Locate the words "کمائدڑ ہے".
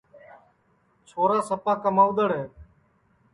1.83-2.45